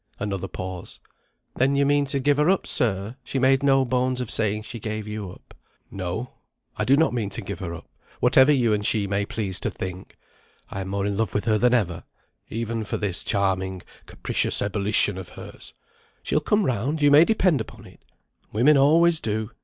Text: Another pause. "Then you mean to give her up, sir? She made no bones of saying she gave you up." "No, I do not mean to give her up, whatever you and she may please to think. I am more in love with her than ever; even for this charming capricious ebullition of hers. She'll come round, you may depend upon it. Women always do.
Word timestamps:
Another 0.17 0.47
pause. 0.47 0.99
"Then 1.57 1.75
you 1.75 1.85
mean 1.85 2.05
to 2.05 2.19
give 2.19 2.37
her 2.37 2.49
up, 2.49 2.65
sir? 2.65 3.17
She 3.23 3.37
made 3.37 3.61
no 3.61 3.85
bones 3.85 4.19
of 4.19 4.31
saying 4.31 4.63
she 4.63 4.79
gave 4.79 5.07
you 5.07 5.29
up." 5.31 5.53
"No, 5.91 6.31
I 6.75 6.85
do 6.85 6.97
not 6.97 7.13
mean 7.13 7.29
to 7.29 7.39
give 7.41 7.59
her 7.59 7.75
up, 7.75 7.87
whatever 8.19 8.51
you 8.51 8.73
and 8.73 8.83
she 8.83 9.05
may 9.05 9.27
please 9.27 9.59
to 9.59 9.69
think. 9.69 10.17
I 10.71 10.81
am 10.81 10.87
more 10.87 11.05
in 11.05 11.15
love 11.17 11.35
with 11.35 11.45
her 11.45 11.59
than 11.59 11.75
ever; 11.75 12.03
even 12.49 12.83
for 12.83 12.97
this 12.97 13.23
charming 13.23 13.83
capricious 14.07 14.59
ebullition 14.59 15.19
of 15.19 15.29
hers. 15.29 15.71
She'll 16.23 16.39
come 16.39 16.65
round, 16.65 16.99
you 17.03 17.11
may 17.11 17.23
depend 17.23 17.61
upon 17.61 17.85
it. 17.85 18.03
Women 18.51 18.77
always 18.77 19.19
do. 19.19 19.51